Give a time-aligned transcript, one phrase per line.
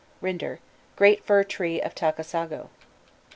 [0.19, 0.57] RINDER:
[0.97, 2.69] _Great Fir Tree of Takasago.